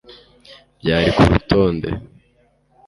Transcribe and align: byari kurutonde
byari 0.81 1.09
kurutonde 1.15 1.87